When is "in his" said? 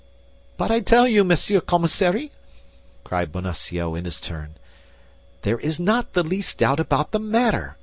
3.93-4.19